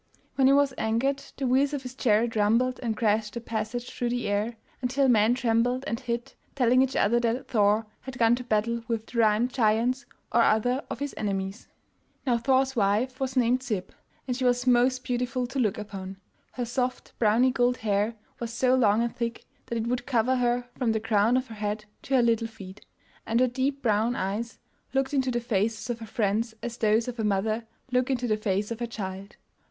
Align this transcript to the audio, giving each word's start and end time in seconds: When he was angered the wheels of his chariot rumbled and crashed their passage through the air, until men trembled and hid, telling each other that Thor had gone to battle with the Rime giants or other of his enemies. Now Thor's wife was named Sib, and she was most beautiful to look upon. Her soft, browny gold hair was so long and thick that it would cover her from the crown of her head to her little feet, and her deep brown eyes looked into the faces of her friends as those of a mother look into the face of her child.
When 0.33 0.47
he 0.47 0.53
was 0.53 0.73
angered 0.79 1.23
the 1.37 1.45
wheels 1.45 1.73
of 1.75 1.83
his 1.83 1.93
chariot 1.93 2.35
rumbled 2.35 2.79
and 2.81 2.97
crashed 2.97 3.35
their 3.35 3.43
passage 3.43 3.91
through 3.91 4.09
the 4.09 4.27
air, 4.27 4.55
until 4.81 5.07
men 5.07 5.35
trembled 5.35 5.83
and 5.85 5.99
hid, 5.99 6.33
telling 6.55 6.81
each 6.81 6.95
other 6.95 7.19
that 7.19 7.47
Thor 7.49 7.85
had 7.99 8.17
gone 8.17 8.33
to 8.37 8.43
battle 8.43 8.83
with 8.87 9.05
the 9.05 9.19
Rime 9.19 9.47
giants 9.47 10.07
or 10.31 10.41
other 10.41 10.83
of 10.89 10.97
his 10.97 11.13
enemies. 11.17 11.67
Now 12.25 12.39
Thor's 12.39 12.75
wife 12.75 13.19
was 13.19 13.37
named 13.37 13.61
Sib, 13.61 13.91
and 14.27 14.35
she 14.35 14.43
was 14.43 14.65
most 14.65 15.03
beautiful 15.03 15.45
to 15.45 15.59
look 15.59 15.77
upon. 15.77 16.17
Her 16.53 16.65
soft, 16.65 17.11
browny 17.19 17.51
gold 17.51 17.77
hair 17.77 18.15
was 18.39 18.51
so 18.51 18.73
long 18.73 19.03
and 19.03 19.15
thick 19.15 19.45
that 19.67 19.77
it 19.77 19.85
would 19.85 20.07
cover 20.07 20.37
her 20.37 20.65
from 20.79 20.93
the 20.93 20.99
crown 20.99 21.37
of 21.37 21.45
her 21.45 21.53
head 21.53 21.85
to 22.01 22.15
her 22.15 22.23
little 22.23 22.47
feet, 22.47 22.83
and 23.27 23.39
her 23.39 23.45
deep 23.45 23.83
brown 23.83 24.15
eyes 24.15 24.57
looked 24.95 25.13
into 25.13 25.29
the 25.29 25.39
faces 25.39 25.91
of 25.91 25.99
her 25.99 26.07
friends 26.07 26.55
as 26.63 26.77
those 26.77 27.07
of 27.07 27.19
a 27.19 27.23
mother 27.23 27.67
look 27.91 28.09
into 28.09 28.25
the 28.27 28.35
face 28.35 28.71
of 28.71 28.79
her 28.79 28.87
child. 28.87 29.35